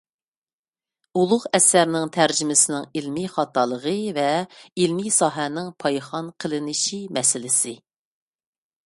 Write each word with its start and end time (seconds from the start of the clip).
ئۇلۇغ 1.19 1.43
ئەسەرنىڭ 1.57 2.07
تەرجىمىسىنىڭ 2.15 2.87
ئىلمىي 3.01 3.27
خاتالىقى 3.35 3.93
ۋە 4.17 4.25
ئىلمىي 4.41 5.13
ساھەنىڭ 5.19 5.69
پايخان 5.85 6.33
قىلىنىشى 6.45 7.01
مەسىلىسى 7.19 7.77